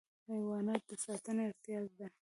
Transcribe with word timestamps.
حیوانات 0.29 0.81
د 0.89 0.91
ساتنې 1.05 1.43
اړتیا 1.49 1.77
لري. 1.97 2.15